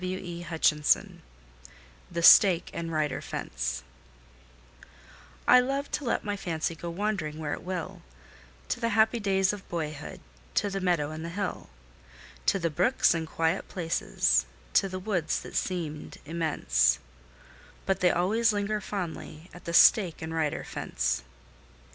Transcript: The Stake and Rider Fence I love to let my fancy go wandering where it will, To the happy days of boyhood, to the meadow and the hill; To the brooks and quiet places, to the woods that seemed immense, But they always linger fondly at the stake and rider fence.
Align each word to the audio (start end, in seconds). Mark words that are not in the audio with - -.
The 0.03 1.19
Stake 2.23 2.71
and 2.73 2.91
Rider 2.91 3.21
Fence 3.21 3.83
I 5.47 5.59
love 5.59 5.91
to 5.91 6.03
let 6.03 6.23
my 6.23 6.35
fancy 6.35 6.73
go 6.73 6.89
wandering 6.89 7.37
where 7.37 7.53
it 7.53 7.61
will, 7.61 8.01
To 8.69 8.79
the 8.79 8.89
happy 8.97 9.19
days 9.19 9.53
of 9.53 9.69
boyhood, 9.69 10.19
to 10.55 10.71
the 10.71 10.81
meadow 10.81 11.11
and 11.11 11.23
the 11.23 11.29
hill; 11.29 11.69
To 12.47 12.57
the 12.57 12.71
brooks 12.71 13.13
and 13.13 13.27
quiet 13.27 13.67
places, 13.67 14.47
to 14.73 14.89
the 14.89 14.97
woods 14.97 15.39
that 15.43 15.55
seemed 15.55 16.17
immense, 16.25 16.97
But 17.85 17.99
they 17.99 18.09
always 18.09 18.51
linger 18.51 18.81
fondly 18.81 19.51
at 19.53 19.65
the 19.65 19.73
stake 19.73 20.23
and 20.23 20.33
rider 20.33 20.63
fence. 20.63 21.21